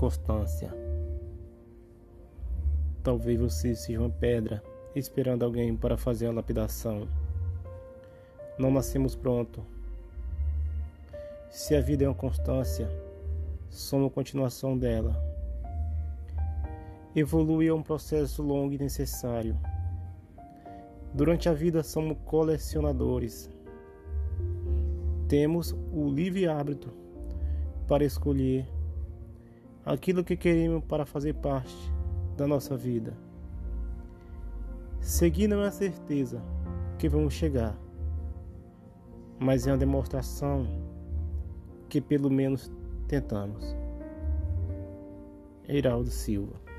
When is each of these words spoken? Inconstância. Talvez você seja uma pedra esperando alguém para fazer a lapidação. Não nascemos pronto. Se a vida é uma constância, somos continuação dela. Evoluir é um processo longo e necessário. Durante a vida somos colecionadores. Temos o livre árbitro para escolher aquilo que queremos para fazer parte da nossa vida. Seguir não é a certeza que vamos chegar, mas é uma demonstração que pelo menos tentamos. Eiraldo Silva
Inconstância. 0.00 0.74
Talvez 3.02 3.38
você 3.38 3.74
seja 3.74 4.00
uma 4.00 4.08
pedra 4.08 4.64
esperando 4.96 5.44
alguém 5.44 5.76
para 5.76 5.98
fazer 5.98 6.26
a 6.26 6.32
lapidação. 6.32 7.06
Não 8.58 8.70
nascemos 8.70 9.14
pronto. 9.14 9.62
Se 11.50 11.76
a 11.76 11.82
vida 11.82 12.04
é 12.04 12.08
uma 12.08 12.14
constância, 12.14 12.88
somos 13.68 14.10
continuação 14.10 14.78
dela. 14.78 15.22
Evoluir 17.14 17.68
é 17.68 17.74
um 17.74 17.82
processo 17.82 18.42
longo 18.42 18.72
e 18.72 18.78
necessário. 18.78 19.54
Durante 21.12 21.46
a 21.46 21.52
vida 21.52 21.82
somos 21.82 22.16
colecionadores. 22.24 23.50
Temos 25.28 25.76
o 25.92 26.08
livre 26.08 26.48
árbitro 26.48 26.90
para 27.86 28.02
escolher 28.02 28.66
aquilo 29.92 30.22
que 30.22 30.36
queremos 30.36 30.84
para 30.84 31.04
fazer 31.04 31.34
parte 31.34 31.74
da 32.36 32.46
nossa 32.46 32.76
vida. 32.76 33.12
Seguir 35.00 35.48
não 35.48 35.62
é 35.62 35.66
a 35.66 35.72
certeza 35.72 36.40
que 36.98 37.08
vamos 37.08 37.34
chegar, 37.34 37.76
mas 39.38 39.66
é 39.66 39.72
uma 39.72 39.78
demonstração 39.78 40.66
que 41.88 42.00
pelo 42.00 42.30
menos 42.30 42.70
tentamos. 43.08 43.76
Eiraldo 45.66 46.10
Silva 46.10 46.69